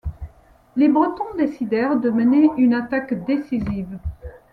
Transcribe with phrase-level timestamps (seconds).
[0.77, 3.99] Les Bretons décidèrent de mener une attaque décisive.